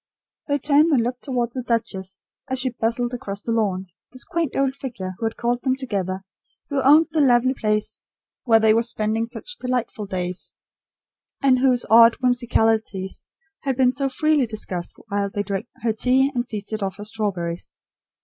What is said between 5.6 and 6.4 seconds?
them together;